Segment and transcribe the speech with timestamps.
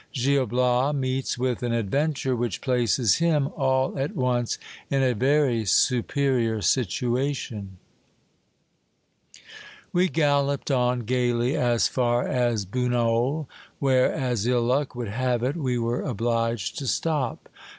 [0.13, 4.57] Gil Bias meets with an adventure which places him all at once
[4.89, 7.77] in a very superior situation.
[9.93, 15.55] We galloped on gaily as far as Bunol, where, as ill luck would have it,
[15.55, 17.47] we were obliged to stop.